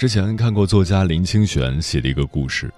[0.00, 2.72] 之前看过作家林清玄写的一个故事，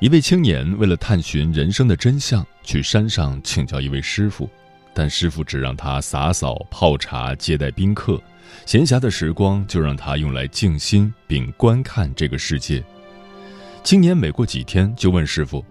[0.00, 4.48] 一位青年为了探寻人生的真相，去山上请教一位师傅，
[4.94, 8.18] 但师傅只让他洒扫、泡茶、接待宾客，
[8.64, 12.82] 闲暇的时光就让他用来静心并观看这个世界。
[13.84, 15.62] 青年每过几天就问师傅：“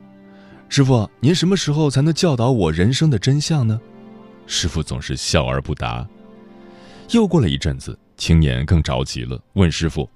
[0.70, 3.82] 师傅，您什么时候才能教导我人生的真相呢？”
[4.46, 6.08] 师傅总是笑而不答。
[7.10, 10.08] 又过了一阵子，青年更着急了，问师傅。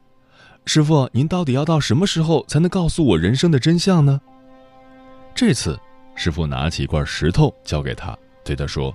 [0.67, 4.19] 师傅，您到底要到什么时候才能告诉我人生的真相呢？
[5.35, 5.79] 这次，
[6.15, 8.93] 师傅拿起一块石头交给他，对他说：“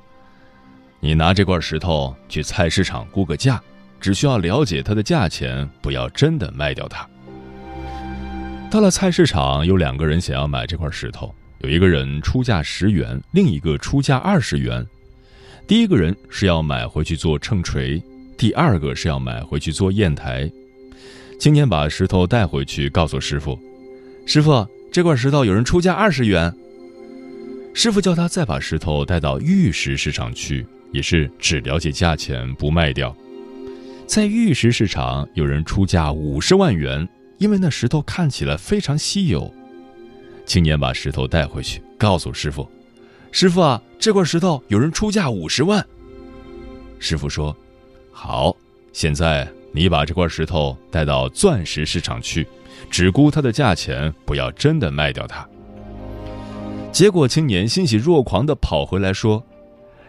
[0.99, 3.63] 你拿这块石头去菜市场估个价，
[4.01, 7.09] 只需要了解它的价钱，不要真的卖掉它。”
[8.69, 14.85] 到了菜市场，有两个人想要买这块石头，有一个人出价十元，另一个出价二十元。
[15.69, 18.03] 第一个人是要买回去做秤锤，
[18.37, 20.51] 第二个是要买回去做砚台。
[21.41, 23.59] 青年把石头带回去，告诉师傅
[24.27, 26.55] ：“师傅，这块石头有人出价二十元。”
[27.73, 33.17] 师傅叫他再把石头带到玉石市场去，也是只了解价钱，不卖掉。
[34.07, 37.09] 在玉石市场，有人出价五十万元，
[37.39, 39.51] 因为那石头看起来非常稀有。
[40.45, 42.69] 青年把石头带回去，告诉师傅
[43.33, 45.83] ：“师傅啊，这块石头有人出价五十万。”
[47.01, 47.57] 师傅说
[48.13, 48.55] ：“好，
[48.93, 52.47] 现在。”你把这块石头带到钻石市场去，
[52.91, 55.47] 只估它的价钱，不要真的卖掉它。
[56.91, 59.45] 结果青年欣喜若狂地跑回来说：“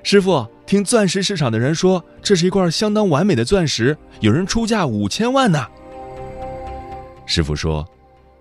[0.02, 5.68] 师傅，听钻石市场的人说，这是一块相当完美的钻石，有人出价五千万呢。”
[7.28, 7.88] 师傅说：“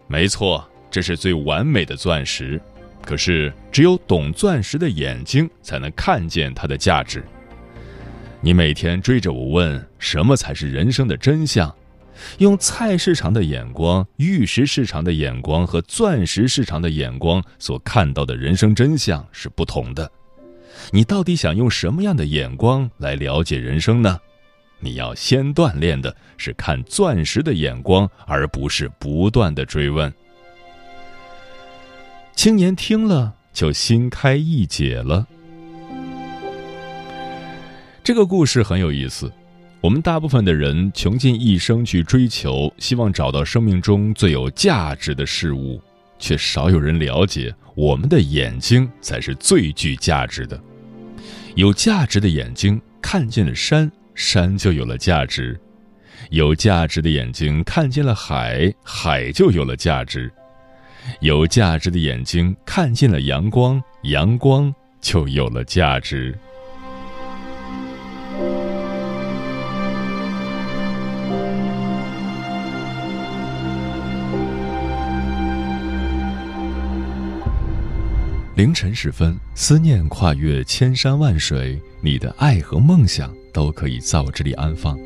[0.09, 2.59] 没错，这是最完美的钻石，
[3.04, 7.22] 可是只有懂钻石的眼睛才能看见它的价值。”
[8.42, 11.74] 你每天追着我问什么才是人生的真相，
[12.38, 20.10] 用菜市场的眼光、玉石市场的眼光和钻石市场的眼光所看到的人生真相是不同的。
[20.90, 24.18] 你到底想用什么样的眼光来了解人生呢？
[24.78, 30.10] 你要先锻炼的是看钻石的眼光，而不是不断的追问。
[32.34, 35.26] 青年听了就心开意解了。
[38.10, 39.32] 这个故事很有意思。
[39.81, 45.81] 我们大部分的人穷尽一生去追求，希望找到生命中最有价值的事物，
[46.19, 50.60] 却少有人了解，我们的眼睛才是最具价值的。
[51.54, 55.54] 有价值的眼睛看见了山，山就有了价值；
[56.31, 60.28] 有价值的眼睛看见了海，海就有了价值；
[61.21, 66.37] 有价值的眼睛看见了阳光，阳光就有了价值。
[78.60, 84.98] 凌晨时分，思念跨越千山万水，你的爱和梦想都可以在我这里安放。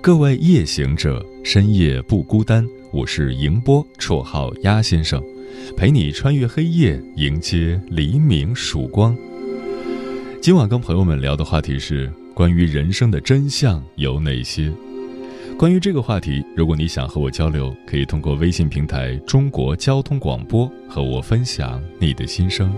[0.00, 2.64] 各位夜行者，深夜不孤单。
[2.92, 5.20] 我是迎波，绰号鸭先生，
[5.76, 9.16] 陪你穿越黑夜，迎接黎明曙光。
[10.40, 14.72] 今晚跟朋友们聊的话题是关于人生的真相有哪些？
[15.58, 22.70] 关于这个话题，如果你想和我交流，可以通过微信平台“中国交通广播”和我分享你的心声。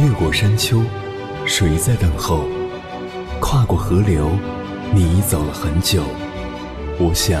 [0.00, 0.82] 越过山丘，
[1.46, 2.48] 谁在等候？
[3.40, 4.28] 跨过河流，
[4.92, 6.02] 你已走了很久，
[6.98, 7.40] 我想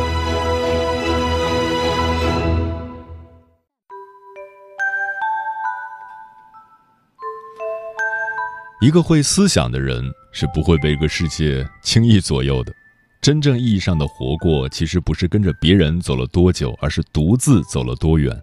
[8.81, 12.73] 一个会思想的人是不会被这个世界轻易左右的。
[13.21, 18.35] 真正意义上的活过，其实不是跟着别人走了多久，而是独自走了多远。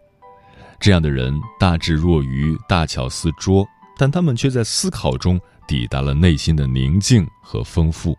[0.79, 3.67] 这样的人大智若愚，大巧似拙，
[3.99, 8.17] 但他们却在思考中抵达了内心的宁静和丰富。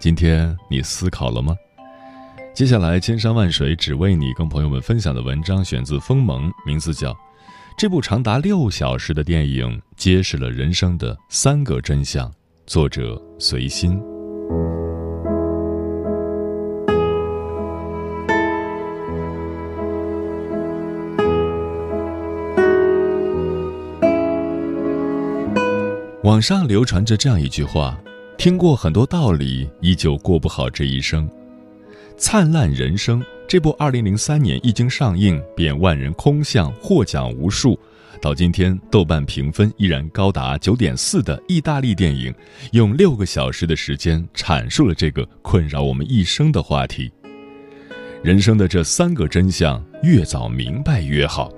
[0.00, 1.54] 今天你思考了吗？
[2.52, 7.16] 接下来，千山万水只为你，跟朋友们分享的文章选自《锋芒》，名字叫。
[7.76, 12.32] 这部长达六小时的电影揭示了人生的三个真相。
[12.66, 14.00] 作者随心。
[26.22, 28.00] 网上流传着这样一句话
[28.38, 31.28] ：“听过很多道理，依旧过不好这一生。”
[32.16, 33.22] 灿烂人生。
[33.46, 37.78] 这部2003年一经上映便万人空巷，获奖无数，
[38.20, 42.34] 到今天豆瓣评分依然高达9.4的意大利电影，
[42.72, 47.12] 用六个小时的时间阐述了这个困扰我们一生的话题。
[48.22, 51.52] 人生的这三个真相，越早明白越好。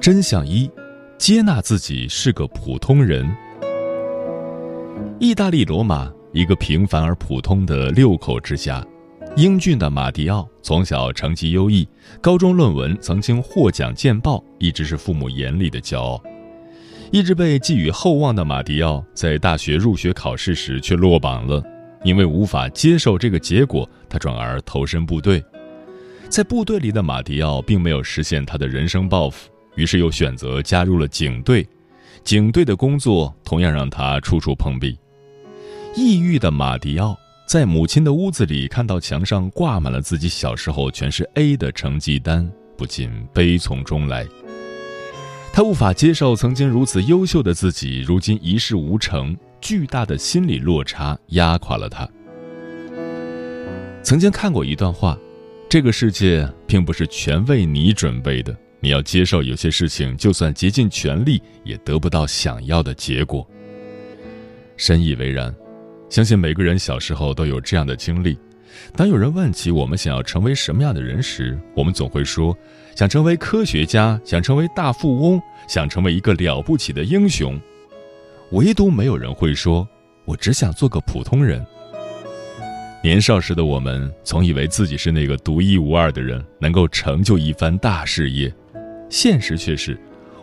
[0.00, 0.68] 真相一：
[1.16, 3.24] 接纳自己是个普通人。
[5.20, 8.86] 意大利罗马，一个平凡而普通的六口之家。
[9.36, 11.88] 英俊的马迪奥从小成绩优异，
[12.20, 16.22] 高中论文曾经获奖见报，一直是父母眼里的骄傲。
[17.10, 21.64] 一直被寄予厚望的马迪奥，在大学入学考试时却落榜了。
[22.04, 25.42] 因为无法接受这个结果，他转而投身部队。
[26.28, 31.66] 在部队里的马迪奥并没有实现他的人生抱负，于是又选择加入了警队。
[32.22, 34.98] 警队的工作同样让他处处碰壁。
[35.96, 37.18] 抑郁的马迪奥。
[37.46, 42.46] 在母亲的屋子里，看到墙上挂满了自己小时候全是 A 的成绩单，
[42.76, 44.26] 不禁悲从中来。
[45.54, 52.06] 他无法接受曾经如此优秀的自己，如今一事无成，巨大的心理落差压垮了他。
[54.02, 55.16] 曾经看过一段话：
[55.70, 63.48] 这个世界并不是全为你准备的，你要接受有些事情，就算竭尽全力，也得不到想要的结果。
[64.76, 65.54] 深以为然。
[66.08, 68.38] 相信每个人小时候都有这样的经历：
[68.94, 72.56] 当有人问起我们想要成为什么样的人时，我们总会说
[72.94, 77.60] 想成为科学家，想成为大富翁，想成为一个了不起的英雄。
[78.52, 79.86] 唯独没有人会说
[80.24, 81.64] ：“我只想做个普通人。”
[83.02, 88.52] 年少时的我们总以为自己是那个独一无二的人，能够成就一番大事业。
[89.10, 89.98] 现实却是，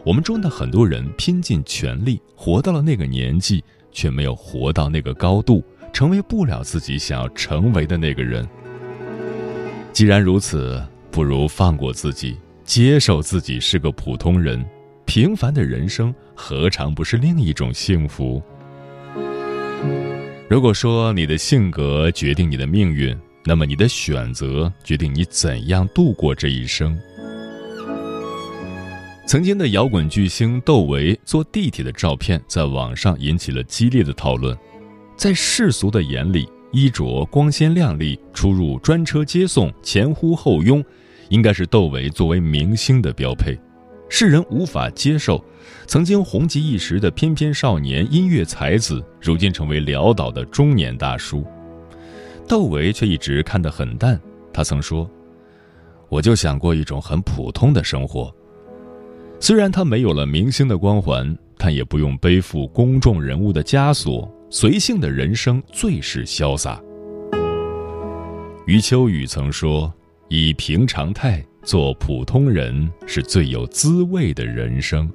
[0.05, 3.63] 我们中的很多人拼尽全力，活到了那个年纪。
[3.93, 5.63] 却没有活到那个高度，
[5.93, 8.45] 成为不了自己想要成为的那个人。
[9.93, 12.35] 既然如此，不如放过自己，
[12.65, 14.65] 接受自己是个普通人。
[15.05, 18.41] 平凡的人生，何尝不是另一种幸福？
[20.49, 23.15] 如果说你的性格决定你的命运，
[23.45, 26.97] 那么你的选择决定你怎样度过这一生。
[29.25, 34.55] 曾经的摇滚巨星窦唯坐地铁的照片在网上引起了激烈的讨论。
[35.15, 40.83] 在世俗的眼里，衣着光鲜亮丽、出入专车接送、前呼后拥，
[41.29, 43.57] 应该是窦唯作为明星的标配。
[44.09, 45.43] 世人无法接受，
[45.87, 51.45] 曾经红极一时的翩翩少年、音乐才子，如今成为潦倒的中年大叔。
[52.47, 54.19] 窦唯却一直看得很淡。
[54.51, 55.09] 他曾说
[56.09, 58.31] ：“我就想过一种很普通的生活。”
[59.43, 66.81] 虽然他没有了明星的光环，但也不用背负公众人物的枷锁，随性的人生最是潇洒。
[68.65, 69.93] 余秋雨曾说
[70.31, 75.11] ：“以平常态做普通人，是最有滋味的人生。”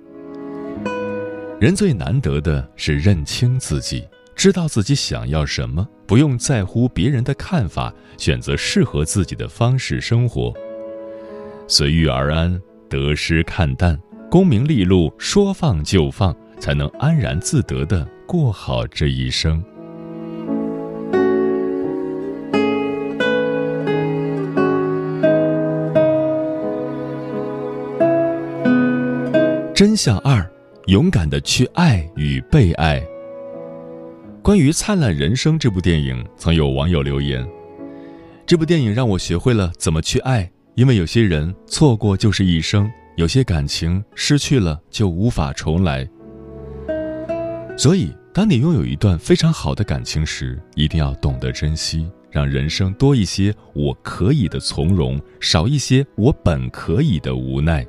[1.59, 4.07] 人最难得的是认清自己，
[4.37, 10.53] 知道自己想要什么，不用在乎别人的看法，选择适合自己的方式生活，
[11.67, 13.99] 随遇而安，得失看淡。
[14.31, 19.65] 功名利禄说放就放，才能安然自得的过好这一生。
[29.75, 30.47] 真相二：
[30.89, 33.03] 勇敢的去爱与被爱。
[34.43, 37.49] 关于《灿烂人生》这部电影，曾有网友留言
[38.45, 46.09] ：“这部电影让我学会了怎么去爱，因为有些人错过就是一生，有些感情失去了就无法重来。
[47.77, 57.85] 所以，当你拥有一段非常好的感情时，一定要懂得珍惜，让人生多一些我可以的从容，少一些我本可以的无奈。”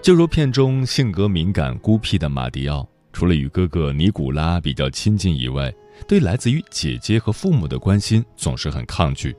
[0.00, 2.88] 就如片中性格敏感孤僻的马迪奥。
[3.12, 5.70] 除了与哥哥尼古拉比较亲近以外，
[6.08, 9.36] 对来自于姐姐和父母的关心总是很抗拒。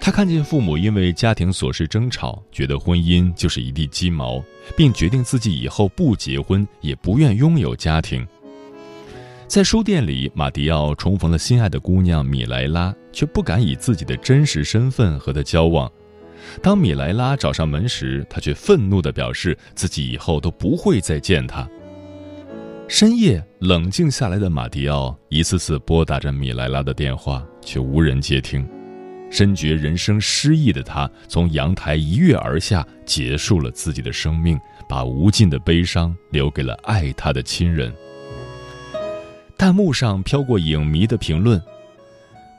[0.00, 4.42] 他看见父母因为家庭琐事争吵，觉得婚姻就是一地鸡毛，
[4.76, 8.26] 并决定自己以后不结婚，也不愿拥有家庭。
[9.46, 15.90] 在书店里，马迪奥重逢了心爱的姑娘米莱拉，却不敢以自己的真实身份和她交往。
[16.60, 21.66] 当米莱拉找上门时，他却愤怒地表示自己以后都不会再见她。
[22.88, 28.66] 深夜冷静下来的马迪奥一次次拨打着米莱拉的电话，却无人接听。
[29.30, 37.92] 深觉人生失意的他，从阳台一跃而下，结束了自己的生命，把无尽的悲伤留给了爱他的亲人。
[39.56, 41.60] 弹幕上飘过影迷的评论：“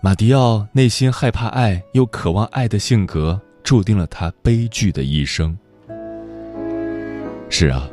[0.01, 5.57] 马迪奥内心害怕爱又渴望爱的性格，注定了他悲剧的一生。”
[7.49, 7.89] 是啊，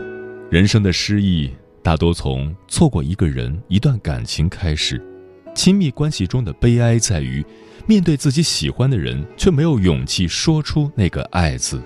[0.50, 1.50] 人生的失意。
[1.84, 5.04] 大多从错过一个人、一段感情开始，
[5.52, 7.44] 亲密关系中的悲哀在于，
[7.86, 11.82] 面对自己喜欢的人，却没有勇气说出那个“爱”字。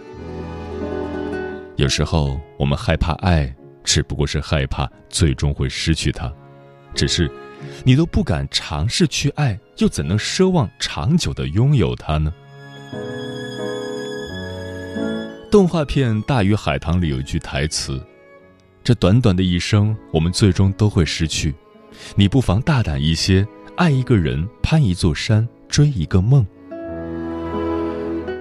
[1.76, 6.32] 有时候，我们害怕爱，只不过是害怕最终会失去他。
[6.94, 7.30] 只是，
[7.84, 12.32] 你都不敢尝试去爱，又怎能奢望长久的拥有他呢？
[15.50, 18.02] 动画片《大鱼海棠》里有一句台词。
[18.84, 21.54] 这短短的一生，我们最终都会失去。
[22.14, 26.46] 你不妨大胆一些，爱一个人，攀一座山，追一个梦。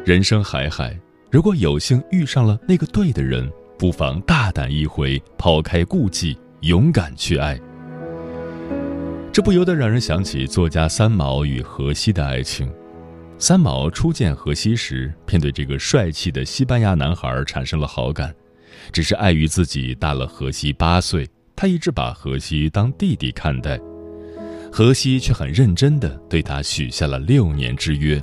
[0.05, 0.97] 人生海海，
[1.31, 7.59] 如果有幸遇上了那个对的人，不妨大胆一回，抛开顾忌，勇敢去爱。
[9.33, 12.71] 这不由得让人想起作家三毛与荷西的爱情。
[13.37, 18.33] 三毛初见荷西时，便对这个帅气的西班牙男孩产生了好感。
[18.91, 23.79] 只是碍于自己大了荷西八岁，他一直把荷西当弟弟看待。
[24.77, 28.21] 荷西却很认真地对他许下了六年之约：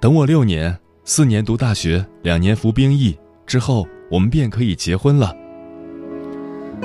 [0.00, 0.74] 等我六年，
[1.04, 3.14] 四年读大学，两年服兵役
[3.46, 5.36] 之后，我们便可以结婚了。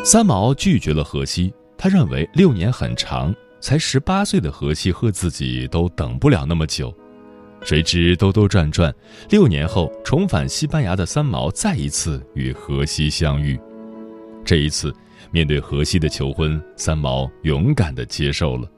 [0.04, 6.94] 三毛拒绝了荷西，他认为六年很长，才十八岁的荷西和自己都等不了那么久。
[7.64, 8.94] 谁知兜兜转转，
[9.30, 13.58] 六年后重返西班牙的三毛再一次与荷西相遇。
[14.44, 14.94] 这一次，
[15.32, 18.70] 面对荷西的求婚，三毛勇敢地接受了。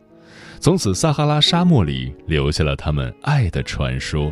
[0.59, 4.31] 从此，撒哈拉沙漠里留下了他们爱的传说。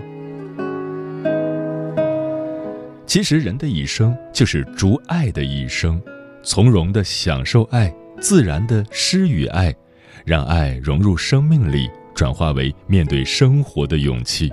[3.05, 6.01] 其实，人的一生就是逐爱的一生，
[6.43, 9.75] 从容地享受爱，自然地施与爱，
[10.23, 11.89] 让爱融入生命里。
[12.13, 14.51] 转化为面对生活的勇气。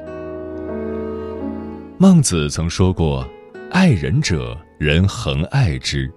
[1.98, 3.28] 孟子曾说过
[3.72, 6.10] ：“爱人者，人恒爱之。”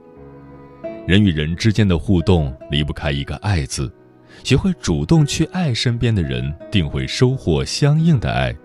[1.08, 3.92] 人与人之间的互动离不开一个“爱”字，
[4.44, 8.56] 学会主动去爱身边的人，定会收获相应的爱。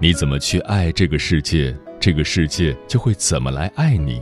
[0.00, 4.20] 你怎么去爱这个世界，这个世界就会怎么来爱你。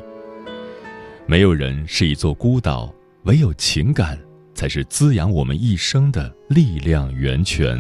[1.26, 2.94] 没有人是一座孤岛，
[3.25, 4.18] 唯有情感。
[4.56, 7.78] 才是滋养我们一生的力量源泉。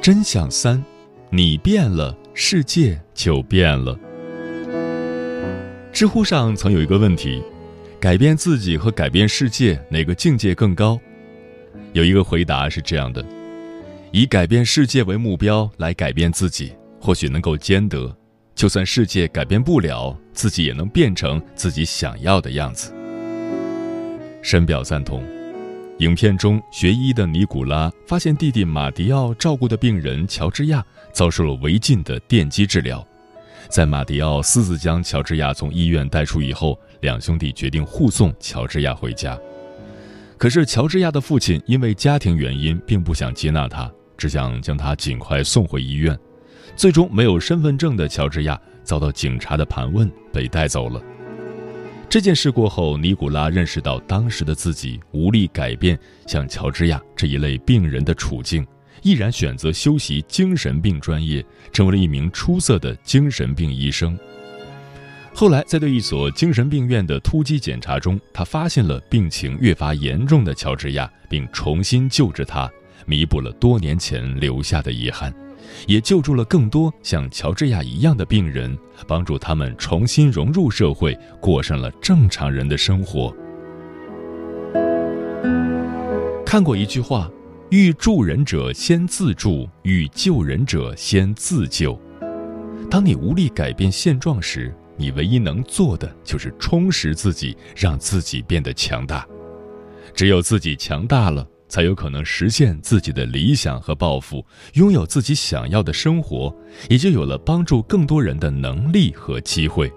[0.00, 0.82] 真相三：
[1.28, 3.98] 你变了，世界就变了。
[5.92, 7.42] 知乎上曾有一个问题：
[8.00, 10.98] 改变自己和改变世界，哪个境界更高？
[11.92, 13.24] 有一个回答是这样的。
[14.12, 18.16] 以改变世界为目标来改变自己，或许能够兼得。
[18.54, 22.94] 就算世界改变不了，自己也能变成自己想要的样子。
[24.42, 25.22] 深表赞同。
[25.98, 33.04] 影片中学医的尼古拉发现弟弟马迪奥照顾的病人乔治亚遭受了违禁的电击治疗，
[33.68, 39.36] 在马迪奥私自将乔治亚从医院带出以后，两兄弟决定护送乔治亚回家。
[40.36, 43.90] 可是乔治亚的父亲因为家庭原因，并不想接纳他。
[44.16, 46.16] 只想将他尽快送回医院，
[46.76, 51.02] 最终没有身份证的乔治亚遭到警察的盘问，被带走了。
[52.10, 58.66] 这件事过后，尼古拉认识到当时的自己无力改变像乔治亚这一类病人的处境，
[59.02, 64.18] 毅然选择修习精神病专业，成为了一名出色的精神病医生。
[65.34, 72.70] 后来，在对一所精神病院的突击检查中，他发现了病情越发严重的乔治亚，并重新救治他，
[73.04, 75.30] 弥补了多年前留下的遗憾。
[75.86, 83.34] 也救助了更多像乔治亚一样的病人，帮助他们重新融入社会，过上了正常人的生活。
[86.44, 87.30] 看过一句话
[87.70, 91.98] ：“欲助人者先自助，欲救人者先自救。”
[92.90, 99.26] 当你无力改变现状时，你唯一能做的就是充实自己，让自己变得强大。
[100.14, 101.46] 只有自己强大了。
[101.68, 104.44] 才有可能实现自己的理想和抱负，
[104.74, 106.54] 拥有自己想要的生活，
[106.88, 109.92] 也就有了帮助更多人的能力和机会。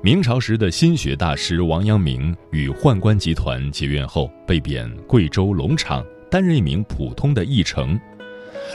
[0.00, 7.98] 明朝时的心学大师王阳明与宦官集团结怨后，被贬贵州龙场，担任一名普通的驿丞。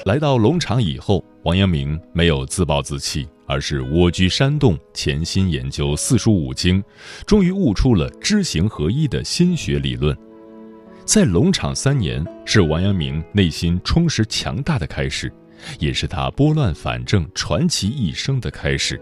[0.05, 6.83] 来到龙场以后，王阳明没有自暴自弃，而是蜗居山洞，潜心研究四书五经，
[7.25, 10.15] 终于悟出了知行合一的心学理论。
[11.05, 15.31] 在龙场三年，是王阳明内心充实强大的开始，
[15.77, 18.99] 也是他拨乱反正、传奇一生的开始。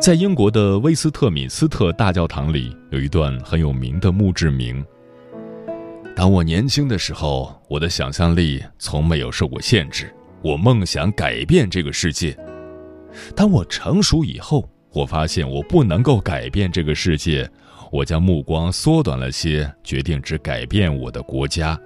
[0.00, 4.82] 在英国的威斯特敏斯特大教堂里，有一段很有名的墓志铭
[6.16, 12.32] ：“当我年轻的时候，我的想象力从没有受过限制，我梦想改变这个世界；
[13.36, 17.48] 当我成熟以后，我发现我不能够改变这个世界。”
[17.90, 21.78] 我将目光缩短了些，决定只改变我的国家。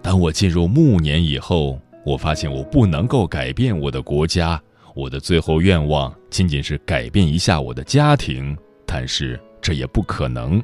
[0.00, 4.60] 当我进入暮年以后，我发现我不能够改变我的国家。
[4.94, 8.56] 我的最后愿望仅仅是改变一下我的家庭，
[8.86, 10.62] 但是这也不可能。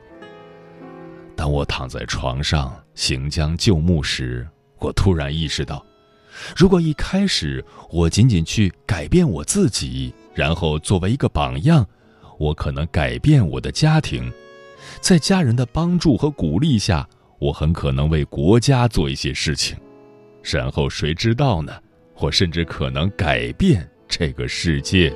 [1.35, 4.46] 当我躺在床上行将就木时，
[4.79, 5.85] 我突然意识到，
[6.57, 11.85] 如果一开始我仅仅去改变我自己，然后作为一个榜样。
[12.38, 14.33] 我可能改变我的家庭，
[15.01, 17.07] 在家人的帮助和鼓励下，
[17.40, 19.77] 我很可能为国家做一些事情，
[20.42, 21.72] 然后谁知道呢？
[22.20, 25.12] 我甚至可能改变这个世界。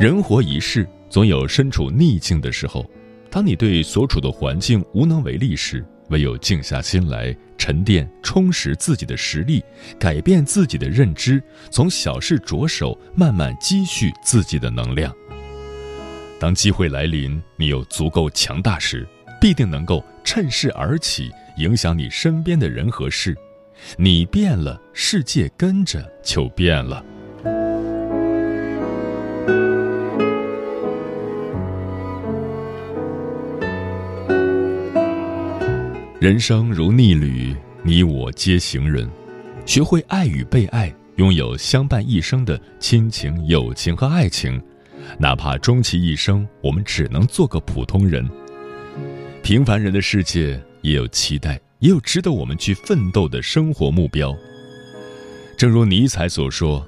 [0.00, 2.84] 人活一世，总有身处逆境的时候。
[3.30, 9.64] 当你对所处的环境无能为力时，唯有静下心来，沉淀、充实自己的实力，
[9.98, 15.10] 改变自己的认知，从小事着手，慢慢积蓄自己的能量。
[16.38, 19.08] 当机会来临，你有足够强大时，
[19.40, 23.34] 必定能够趁势而起，影响你身边的人和事。
[23.96, 27.02] 你变了，世界跟着就变了。
[36.24, 39.06] 人生如逆旅，你我皆行人。
[39.66, 44.58] 学会爱与被爱，拥有相伴一生的亲情、友情和爱情，
[45.18, 48.26] 哪怕终其一生，我们只能做个普通人。
[49.42, 54.34] 平凡人的世界也有期待，也有值得我们去奋斗的生活目标。
[55.58, 56.82] 正如尼采所说：“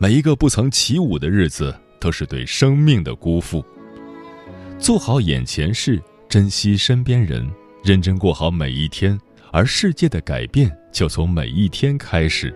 [0.00, 3.62] 每一个不曾起舞的日子，都是对生命的辜负。”
[4.80, 7.46] 做好眼前事，珍惜身边人。
[7.84, 9.18] 认真过好每一天，
[9.52, 12.54] 而世界的改变就从每一天开始。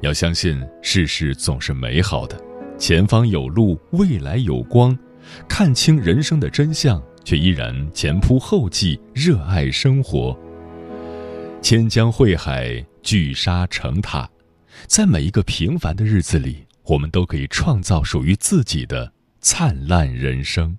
[0.00, 2.40] 要相信世事总是美好的，
[2.78, 4.96] 前方有路，未来有光。
[5.48, 10.38] 看清人生的真相，却依然前仆后继，热爱生活。
[11.60, 14.30] 千江汇海，聚沙成塔，
[14.86, 20.78] 在每一个平凡的日子里，我们都可以创造属于自己的灿烂人生。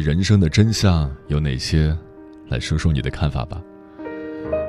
[0.00, 1.96] 人生的真相有哪些？
[2.48, 3.60] 来说说你的看法吧。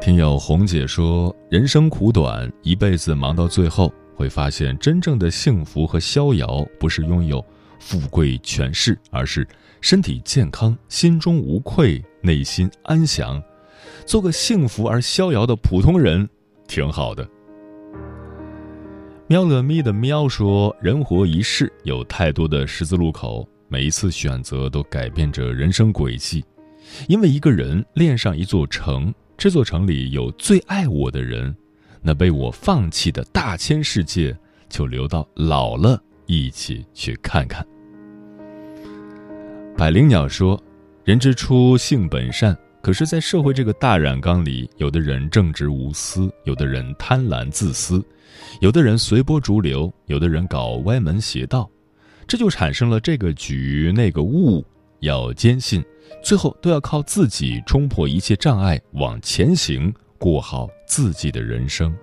[0.02, 7.44] 听友红姐说：“人生苦短，一辈子忙到最后，会发现真正的幸福和逍遥，不是拥有
[7.80, 9.48] 富贵权势，而是
[9.82, 13.42] 身体健康、心中无愧、内心安详，
[14.06, 16.28] 做个幸福而逍遥的普通人，
[16.68, 17.28] 挺好的。
[19.28, 26.44] 喵了咪的喵说：“人活一世，有太多的十字路口，每一次选择都改变着人生轨迹。
[27.08, 31.56] 因为一个人恋上一座城，这座城里有最爱我的人，
[32.02, 34.36] 那被我放弃的大千世界，
[34.70, 37.66] 就留到老了一起去看看。”
[39.78, 40.62] 百灵鸟说
[41.04, 42.58] ：“人之初，性本善。
[42.82, 48.02] 可是，在社会这个大染缸里，有的人正直无私，有的人贪婪自私，
[48.62, 51.70] 有的人随波逐流，有的人搞歪门邪道，
[52.28, 54.66] 这就产生了这个局那个物。
[55.02, 55.84] 要坚信，
[56.24, 61.96] 最后都要靠自己冲破一切障碍往前行，过好自己的人生。”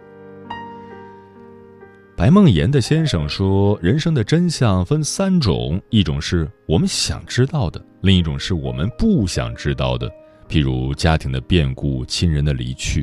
[2.16, 10.08] 白梦岩的先生说：“人生的真相分三种，一种是我们想知道的，另一种是我们不想知道的，
[10.48, 13.02] 譬如家庭的变故、亲人的离去；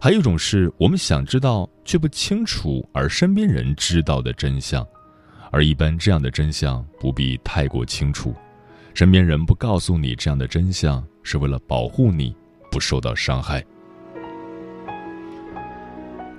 [0.00, 4.84] 还有一种是我们想知道却不清楚，而身边人知道的真相。
[5.52, 8.34] 而一般这样的真相不必太过清楚，
[8.94, 12.34] 身边人不告诉你这样的真相，是为了保护你
[12.70, 13.64] 不受到伤害。”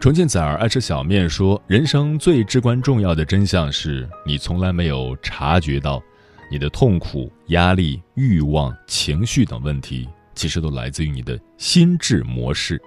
[0.02, 6.04] 重庆崽儿爱吃小面说：“人生最至关重要的真相是你从来没有察觉到，
[6.52, 12.82] 你的痛苦、压力、欲望、情绪等问题，其实都来自于你的心智模式。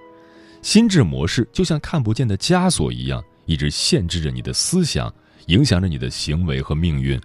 [0.61, 5.11] 心智模式就像看不见的枷锁一样，一直限制着你的思想，
[5.47, 7.19] 影响着你的行为和命运。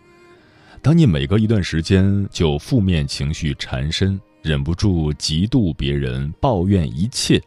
[0.81, 7.41] 当你每隔一段时间就负面情绪缠身，忍不住嫉妒别人，抱怨一切。”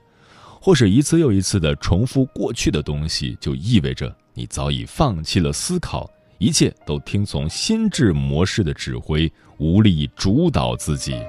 [0.62, 6.10] 或是一次又一次的重复过去的东西，就意味着你早已放弃了思考，
[6.40, 11.22] 一切都听从心智模式的指挥，无力主导自己。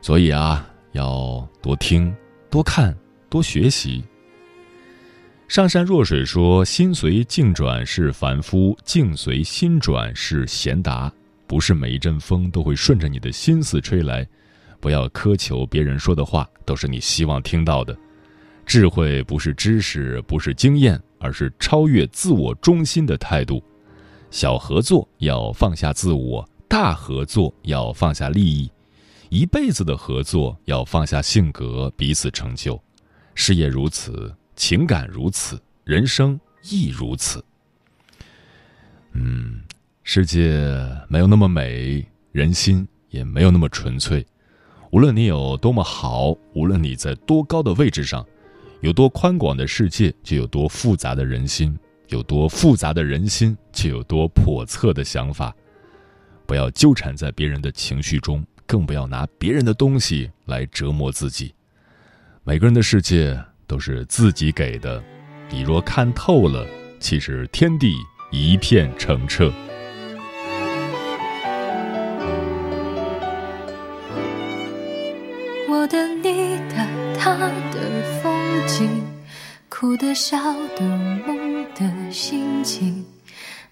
[0.00, 2.14] 所以啊，要多听、
[2.48, 2.96] 多看、
[3.28, 4.02] 多学习。
[5.52, 11.12] 上善若水说：“心随境转是凡夫，境随心转是贤达。
[11.46, 14.26] 不是每一阵风都会顺着你的心思吹来。”
[14.80, 17.94] 不要苛求别人说的话都是你希望听到的，
[18.64, 23.62] 智慧不是知识，不是经验，而是超越自我中心的态度。
[24.30, 28.70] 小合作要放下自我，大合作要放下利益，
[29.28, 32.82] 一辈子的合作要放下性格，彼此成就。
[33.34, 37.44] 事业如此，情感如此，人生亦如此。
[39.12, 39.62] 嗯，
[40.04, 40.60] 世界
[41.08, 44.26] 没有那么美，人心也没有那么纯粹。
[44.90, 48.26] 无论你有多么好，无论你在多高的位置上，
[48.80, 51.74] 有多宽广的世界，就有多复杂的人心；
[52.08, 55.54] 有多复杂的人心，就有多叵测的想法。
[56.46, 61.54] 不要纠缠在别人的情绪中，更不要拿别人的东西来折磨自己。
[62.44, 65.02] 每个人的世界都是自己给的，
[65.50, 66.66] 你若看透了，
[67.00, 67.94] 其实天地
[68.30, 69.52] 一片澄澈。
[75.68, 76.86] 我的、你的、
[77.18, 77.34] 他
[77.72, 78.32] 的风
[78.66, 78.88] 景，
[79.68, 80.38] 哭的、笑
[80.76, 80.82] 的、
[81.26, 83.04] 梦的心情。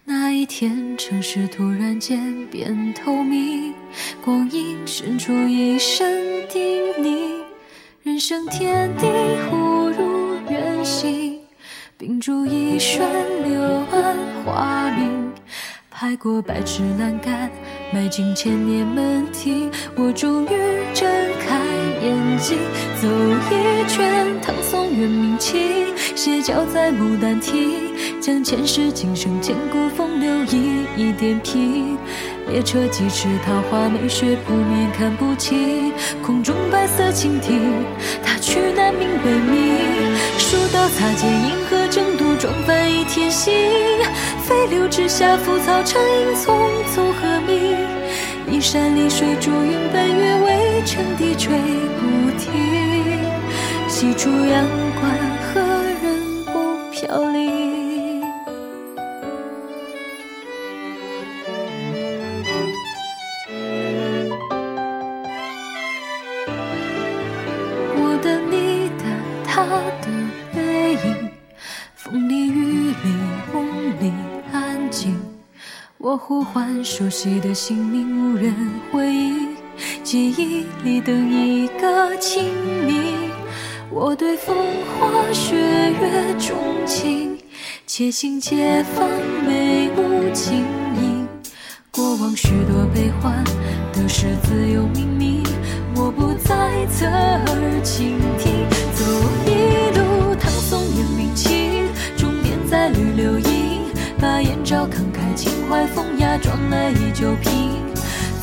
[0.05, 3.73] 那一天，城市突然间变透明，
[4.21, 6.05] 光阴渗出一声
[6.49, 6.61] 叮
[6.95, 7.45] 咛，
[8.03, 9.07] 人生天地
[9.51, 11.39] 忽如远行，
[11.99, 13.07] 秉烛一瞬，
[13.45, 13.61] 柳
[13.93, 15.31] 暗花明，
[15.91, 17.51] 拍过百尺栏杆，
[17.93, 20.49] 迈进千年门庭，我终于
[20.95, 21.07] 睁
[21.47, 21.61] 开。
[22.03, 22.59] 眼睛
[23.03, 31.99] 走一圈，唐宋元明清，斜角在牡丹亭，将前世今生千古风流一一点评。
[32.51, 37.85] 列车疾驰，桃花美雪扑面看不清，空中白色蜻蜓，
[38.25, 39.79] 他去南冥北冥。
[40.37, 43.55] 书刀擦肩，银河争渡，撞翻一天星。
[44.43, 46.51] 飞流直下，浮草成荫，匆
[46.93, 47.77] 匆和鸣。
[48.51, 52.51] 一山一水，逐云奔月，渭城低垂不停。
[53.87, 54.67] 西出阳
[55.01, 55.17] 关，
[55.55, 55.61] 何
[56.03, 57.60] 人不飘零？
[76.31, 78.55] 呼唤熟悉的姓名，无人
[78.93, 79.49] 回应。
[80.05, 82.45] 记忆里等一个清
[82.87, 83.33] 明。
[83.91, 84.57] 我对风
[84.97, 87.37] 花雪月钟情，
[87.85, 89.09] 且行且放，
[89.45, 90.59] 眉目轻
[91.03, 91.27] 盈。
[92.21, 93.43] 往许多悲欢，
[93.93, 95.45] 得失自有冥冥，
[95.97, 98.69] 我不再侧耳倾听。
[98.95, 99.05] 走
[99.47, 103.81] 一路唐宋元明清，终点在绿柳荫，
[104.21, 106.07] 把眼罩看开，情怀风，
[106.41, 107.71] 装来一酒瓶。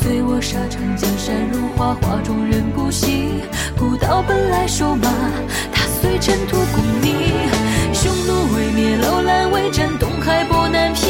[0.01, 3.41] 醉我沙场江山如画，画中人不醒。
[3.77, 5.09] 古道本来瘦马，
[5.73, 7.33] 踏碎尘土功名。
[7.93, 11.03] 匈奴未灭，楼兰未战，东海波难平。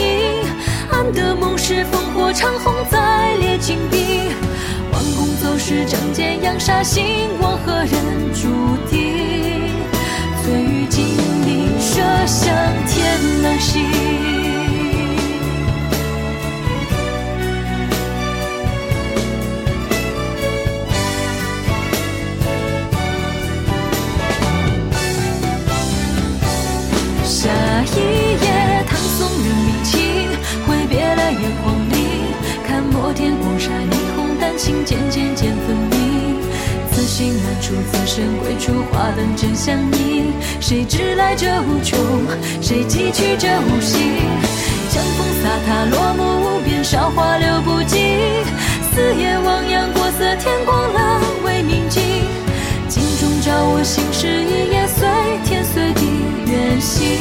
[0.90, 4.32] 安得猛士烽火长虹再列金兵？
[4.92, 7.04] 弯弓走石，仗剑扬沙，兴
[7.40, 7.92] 亡何人
[8.34, 8.48] 注
[8.90, 9.70] 定？
[10.44, 11.06] 醉于金
[11.46, 12.56] 陵，射向
[12.88, 13.44] 天
[27.28, 27.50] 下
[27.84, 30.00] 一页，唐宋元明清，
[30.66, 32.34] 挥别了眼光里，
[32.66, 36.40] 看摩天古刹霓虹，丹青渐渐渐分明。
[36.90, 40.32] 此心难处，此生归处，花灯正相映。
[40.62, 42.00] 谁知来者无穷，
[42.62, 44.00] 谁寄去这无心？
[44.90, 48.00] 江风飒沓，落幕无边，韶华流不尽。
[48.94, 52.02] 四野汪洋，国色天光，冷未宁静。
[52.88, 54.88] 镜中照我心事，一夜。
[56.80, 57.18] 心。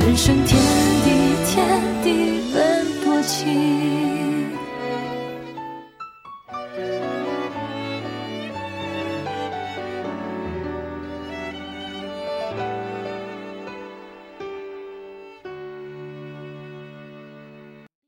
[0.00, 0.58] 人生天
[1.04, 1.10] 地，
[1.46, 4.21] 天地分多情。